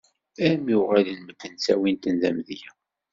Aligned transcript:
Armi 0.45 0.75
uɣalen 0.81 1.19
medden 1.23 1.53
ttawin-ten 1.55 2.15
d 2.21 2.23
amedya! 2.29 2.71